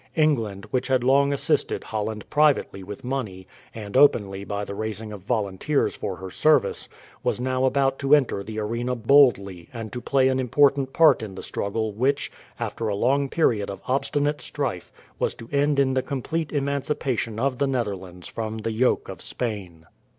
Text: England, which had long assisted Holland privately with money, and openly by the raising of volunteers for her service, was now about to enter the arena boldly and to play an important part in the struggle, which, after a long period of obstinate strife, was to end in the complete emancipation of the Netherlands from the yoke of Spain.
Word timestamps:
England, 0.15 0.65
which 0.71 0.87
had 0.87 1.03
long 1.03 1.31
assisted 1.31 1.83
Holland 1.83 2.27
privately 2.31 2.81
with 2.81 3.03
money, 3.03 3.45
and 3.71 3.95
openly 3.95 4.43
by 4.43 4.65
the 4.65 4.73
raising 4.73 5.11
of 5.11 5.21
volunteers 5.21 5.95
for 5.95 6.15
her 6.15 6.31
service, 6.31 6.89
was 7.21 7.39
now 7.39 7.65
about 7.65 7.99
to 7.99 8.15
enter 8.15 8.43
the 8.43 8.57
arena 8.57 8.95
boldly 8.95 9.69
and 9.71 9.93
to 9.93 10.01
play 10.01 10.27
an 10.27 10.39
important 10.39 10.91
part 10.91 11.21
in 11.21 11.35
the 11.35 11.43
struggle, 11.43 11.91
which, 11.91 12.31
after 12.59 12.87
a 12.87 12.95
long 12.95 13.29
period 13.29 13.69
of 13.69 13.79
obstinate 13.87 14.41
strife, 14.41 14.91
was 15.19 15.35
to 15.35 15.47
end 15.51 15.79
in 15.79 15.93
the 15.93 16.01
complete 16.01 16.51
emancipation 16.51 17.39
of 17.39 17.59
the 17.59 17.67
Netherlands 17.67 18.27
from 18.27 18.57
the 18.57 18.71
yoke 18.71 19.07
of 19.07 19.21
Spain. 19.21 19.85